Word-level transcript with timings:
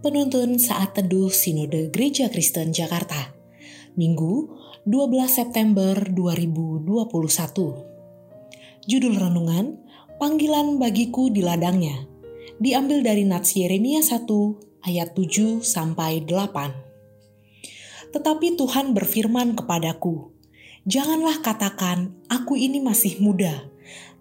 Penuntun 0.00 0.56
Saat 0.56 0.96
Teduh 0.96 1.28
Sinode 1.28 1.92
Gereja 1.92 2.32
Kristen 2.32 2.72
Jakarta. 2.72 3.36
Minggu 4.00 4.48
12 4.88 5.28
September 5.28 5.92
2021 5.92 6.88
Judul 8.88 9.14
Renungan 9.20 9.76
Panggilan 10.16 10.80
Bagiku 10.80 11.28
di 11.28 11.44
Ladangnya. 11.44 12.08
Diambil 12.56 13.04
dari 13.04 13.28
Nats 13.28 13.52
Yeremia 13.52 14.00
1 14.00 14.24
ayat 14.88 15.12
7 15.12 15.60
sampai 15.60 16.24
8 16.24 18.16
Tetapi 18.16 18.56
Tuhan 18.56 18.96
berfirman 18.96 19.52
kepadaku 19.52 20.32
Janganlah 20.88 21.44
katakan 21.44 22.16
aku 22.32 22.56
ini 22.56 22.80
masih 22.80 23.20
muda 23.20 23.68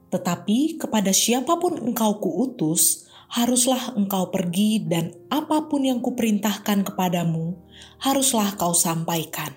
tetapi 0.10 0.82
kepada 0.82 1.14
siapa 1.14 1.62
pun 1.62 1.78
engkau 1.78 2.18
kuutus, 2.18 3.09
haruslah 3.30 3.94
engkau 3.94 4.34
pergi 4.34 4.82
dan 4.82 5.14
apa 5.30 5.70
pun 5.70 5.86
yang 5.86 6.02
kuperintahkan 6.02 6.82
kepadamu, 6.82 7.54
haruslah 8.02 8.58
kau 8.58 8.74
sampaikan. 8.74 9.54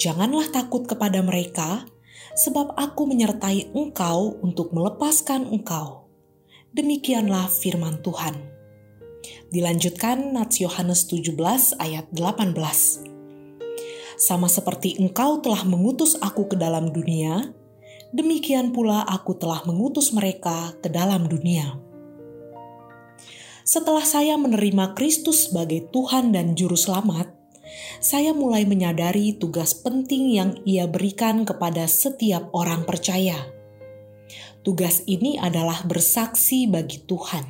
Janganlah 0.00 0.48
takut 0.48 0.88
kepada 0.88 1.20
mereka, 1.20 1.84
sebab 2.32 2.72
aku 2.80 3.04
menyertai 3.04 3.76
engkau 3.76 4.40
untuk 4.40 4.72
melepaskan 4.72 5.44
engkau. 5.52 6.08
Demikianlah 6.72 7.52
firman 7.52 8.00
Tuhan. 8.00 8.48
Dilanjutkan 9.52 10.32
Nats 10.32 10.64
Yohanes 10.64 11.04
17 11.04 11.36
ayat 11.76 12.08
18. 12.16 12.56
Sama 14.16 14.48
seperti 14.48 14.96
engkau 14.96 15.44
telah 15.44 15.68
mengutus 15.68 16.16
aku 16.16 16.48
ke 16.48 16.56
dalam 16.56 16.88
dunia, 16.88 17.52
demikian 18.16 18.72
pula 18.72 19.04
aku 19.04 19.36
telah 19.36 19.60
mengutus 19.68 20.16
mereka 20.16 20.72
ke 20.80 20.88
dalam 20.88 21.28
dunia 21.28 21.89
setelah 23.70 24.02
saya 24.02 24.34
menerima 24.34 24.98
Kristus 24.98 25.46
sebagai 25.46 25.86
Tuhan 25.94 26.34
dan 26.34 26.58
Juru 26.58 26.74
Selamat, 26.74 27.30
saya 28.02 28.34
mulai 28.34 28.66
menyadari 28.66 29.38
tugas 29.38 29.78
penting 29.78 30.34
yang 30.34 30.58
Ia 30.66 30.90
berikan 30.90 31.46
kepada 31.46 31.86
setiap 31.86 32.50
orang 32.50 32.82
percaya. 32.82 33.38
Tugas 34.66 35.06
ini 35.06 35.38
adalah 35.38 35.86
bersaksi 35.86 36.66
bagi 36.66 36.98
Tuhan. 37.06 37.46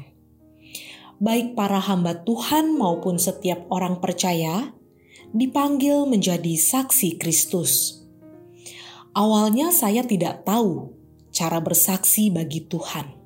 Baik 1.24 1.56
para 1.56 1.80
hamba 1.80 2.20
Tuhan 2.20 2.76
maupun 2.76 3.16
setiap 3.16 3.64
orang 3.72 4.04
percaya 4.04 4.76
dipanggil 5.32 6.04
menjadi 6.04 6.52
saksi 6.52 7.16
Kristus. 7.16 8.04
Awalnya 9.16 9.72
saya 9.72 10.04
tidak 10.04 10.44
tahu 10.44 10.92
cara 11.32 11.64
bersaksi 11.64 12.28
bagi 12.28 12.68
Tuhan 12.68 13.20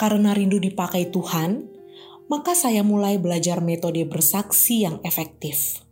karena 0.00 0.32
rindu 0.32 0.56
dipakai 0.56 1.12
Tuhan, 1.12 1.69
maka 2.30 2.54
saya 2.54 2.86
mulai 2.86 3.18
belajar 3.18 3.58
metode 3.58 4.06
bersaksi 4.06 4.86
yang 4.86 5.02
efektif. 5.02 5.82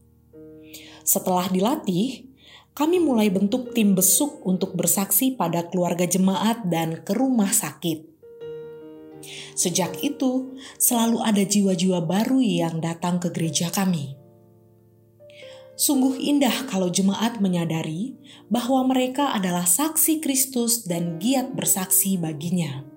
Setelah 1.03 1.50
dilatih, 1.50 2.31
kami 2.78 3.03
mulai 3.03 3.27
bentuk 3.27 3.75
tim 3.75 3.98
besuk 3.98 4.39
untuk 4.47 4.78
bersaksi 4.78 5.34
pada 5.34 5.66
keluarga 5.66 6.06
jemaat 6.06 6.62
dan 6.70 7.03
ke 7.03 7.11
rumah 7.11 7.50
sakit. 7.50 8.06
Sejak 9.59 9.98
itu, 10.06 10.55
selalu 10.78 11.19
ada 11.27 11.42
jiwa-jiwa 11.42 12.06
baru 12.06 12.39
yang 12.39 12.78
datang 12.78 13.19
ke 13.19 13.34
gereja 13.34 13.75
kami. 13.75 14.14
Sungguh 15.75 16.19
indah 16.19 16.70
kalau 16.70 16.91
jemaat 16.91 17.42
menyadari 17.42 18.14
bahwa 18.50 18.86
mereka 18.86 19.34
adalah 19.34 19.66
saksi 19.66 20.22
Kristus 20.22 20.87
dan 20.87 21.19
giat 21.22 21.54
bersaksi 21.54 22.19
baginya. 22.19 22.88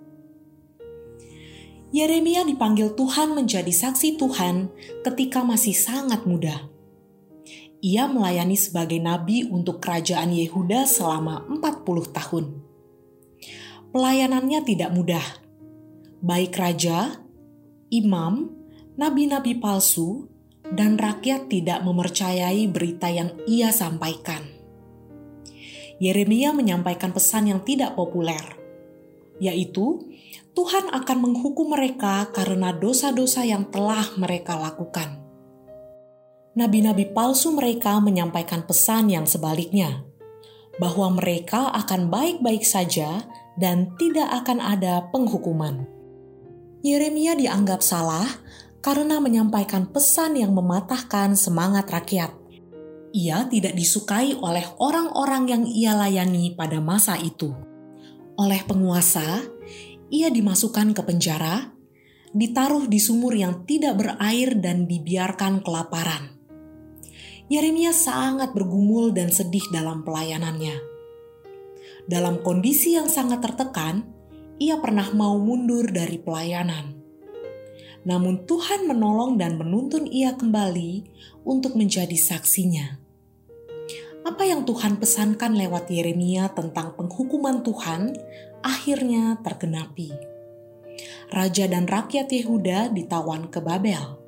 Yeremia 1.91 2.47
dipanggil 2.47 2.95
Tuhan 2.95 3.35
menjadi 3.35 3.67
saksi 3.67 4.15
Tuhan 4.15 4.71
ketika 5.03 5.43
masih 5.43 5.75
sangat 5.75 6.23
muda. 6.23 6.71
Ia 7.83 8.07
melayani 8.07 8.55
sebagai 8.55 8.95
nabi 9.03 9.43
untuk 9.43 9.83
kerajaan 9.83 10.31
Yehuda 10.31 10.87
selama 10.87 11.43
40 11.51 12.15
tahun. 12.15 12.45
Pelayanannya 13.91 14.63
tidak 14.63 14.95
mudah. 14.95 15.25
Baik 16.23 16.55
raja, 16.55 17.19
imam, 17.91 18.55
nabi-nabi 18.95 19.59
palsu, 19.59 20.31
dan 20.71 20.95
rakyat 20.95 21.51
tidak 21.51 21.83
mempercayai 21.83 22.71
berita 22.71 23.11
yang 23.11 23.35
ia 23.43 23.75
sampaikan. 23.75 24.47
Yeremia 25.99 26.55
menyampaikan 26.55 27.11
pesan 27.11 27.51
yang 27.51 27.61
tidak 27.67 27.99
populer, 27.99 28.60
yaitu 29.41 30.05
Tuhan 30.53 30.93
akan 30.93 31.17
menghukum 31.17 31.73
mereka 31.73 32.29
karena 32.29 32.69
dosa-dosa 32.69 33.41
yang 33.41 33.65
telah 33.73 34.05
mereka 34.21 34.53
lakukan. 34.53 35.17
Nabi-nabi 36.53 37.09
palsu 37.09 37.49
mereka 37.55 37.97
menyampaikan 38.03 38.67
pesan 38.67 39.09
yang 39.09 39.23
sebaliknya, 39.25 40.03
bahwa 40.77 41.17
mereka 41.17 41.71
akan 41.73 42.11
baik-baik 42.11 42.61
saja 42.67 43.23
dan 43.55 43.95
tidak 43.95 44.27
akan 44.43 44.59
ada 44.59 45.07
penghukuman. 45.09 45.87
Yeremia 46.83 47.39
dianggap 47.39 47.79
salah 47.79 48.27
karena 48.83 49.23
menyampaikan 49.23 49.87
pesan 49.87 50.35
yang 50.35 50.51
mematahkan 50.51 51.39
semangat 51.39 51.87
rakyat. 51.87 52.35
Ia 53.15 53.47
tidak 53.47 53.75
disukai 53.75 54.35
oleh 54.35 54.65
orang-orang 54.79 55.43
yang 55.47 55.63
ia 55.63 55.95
layani 55.95 56.57
pada 56.57 56.83
masa 56.83 57.15
itu. 57.15 57.70
Oleh 58.41 58.65
penguasa, 58.65 59.45
ia 60.09 60.33
dimasukkan 60.33 60.97
ke 60.97 61.01
penjara, 61.05 61.77
ditaruh 62.33 62.89
di 62.89 62.97
sumur 62.97 63.37
yang 63.37 63.69
tidak 63.69 64.01
berair 64.01 64.57
dan 64.57 64.89
dibiarkan 64.89 65.61
kelaparan. 65.61 66.41
Yeremia 67.53 67.93
sangat 67.93 68.57
bergumul 68.57 69.13
dan 69.13 69.29
sedih 69.29 69.61
dalam 69.69 70.01
pelayanannya. 70.01 70.73
Dalam 72.09 72.41
kondisi 72.41 72.97
yang 72.97 73.05
sangat 73.05 73.45
tertekan, 73.45 74.09
ia 74.57 74.81
pernah 74.81 75.13
mau 75.13 75.37
mundur 75.37 75.85
dari 75.93 76.17
pelayanan. 76.17 76.97
Namun 78.09 78.49
Tuhan 78.49 78.89
menolong 78.89 79.37
dan 79.37 79.61
menuntun 79.61 80.09
ia 80.09 80.33
kembali 80.33 81.05
untuk 81.45 81.77
menjadi 81.77 82.17
saksinya. 82.17 83.00
Apa 84.21 84.45
yang 84.45 84.69
Tuhan 84.69 85.01
pesankan 85.01 85.57
lewat 85.57 85.89
Yeremia 85.89 86.53
tentang 86.53 86.93
penghukuman 86.93 87.65
Tuhan 87.65 88.13
akhirnya 88.61 89.41
tergenapi. 89.41 90.13
Raja 91.33 91.65
dan 91.65 91.89
rakyat 91.89 92.29
Yehuda 92.29 92.93
ditawan 92.93 93.49
ke 93.49 93.57
Babel. 93.63 94.21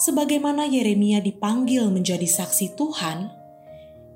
Sebagaimana 0.00 0.64
Yeremia 0.64 1.20
dipanggil 1.20 1.86
menjadi 1.92 2.24
saksi 2.24 2.74
Tuhan, 2.74 3.28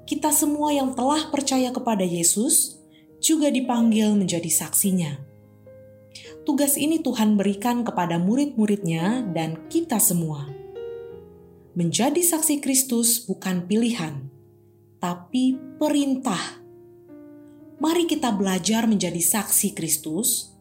kita 0.08 0.32
semua 0.32 0.72
yang 0.72 0.96
telah 0.96 1.28
percaya 1.28 1.68
kepada 1.74 2.06
Yesus 2.06 2.80
juga 3.20 3.52
dipanggil 3.52 4.16
menjadi 4.16 4.48
saksinya. 4.48 5.18
Tugas 6.46 6.78
ini 6.78 7.02
Tuhan 7.02 7.34
berikan 7.34 7.82
kepada 7.82 8.16
murid-muridnya 8.16 9.26
dan 9.34 9.66
kita 9.66 9.98
semua. 9.98 10.46
Menjadi 11.74 12.22
saksi 12.22 12.62
Kristus 12.62 13.20
bukan 13.26 13.66
pilihan, 13.66 14.25
tapi 14.98 15.58
perintah 15.76 16.66
mari 17.76 18.08
kita 18.08 18.32
belajar 18.32 18.88
menjadi 18.88 19.20
saksi 19.20 19.76
Kristus, 19.76 20.56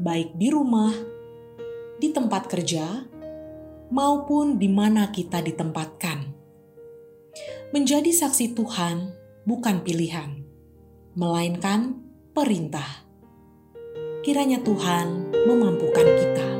baik 0.00 0.36
di 0.40 0.48
rumah, 0.48 0.92
di 2.00 2.08
tempat 2.08 2.48
kerja, 2.48 3.04
maupun 3.92 4.56
di 4.56 4.68
mana 4.68 5.12
kita 5.12 5.44
ditempatkan. 5.44 6.36
Menjadi 7.68 8.08
saksi 8.08 8.56
Tuhan 8.56 9.12
bukan 9.44 9.84
pilihan, 9.84 10.40
melainkan 11.12 12.00
perintah. 12.32 13.04
Kiranya 14.24 14.64
Tuhan 14.64 15.32
memampukan 15.44 16.08
kita. 16.16 16.57